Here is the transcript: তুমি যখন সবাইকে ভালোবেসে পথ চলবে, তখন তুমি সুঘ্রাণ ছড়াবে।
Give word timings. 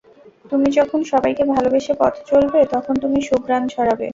তুমি 0.45 0.67
যখন 0.77 0.99
সবাইকে 1.11 1.43
ভালোবেসে 1.45 1.93
পথ 1.99 2.13
চলবে, 2.29 2.59
তখন 2.73 2.93
তুমি 3.03 3.19
সুঘ্রাণ 3.29 3.63
ছড়াবে। 3.67 4.07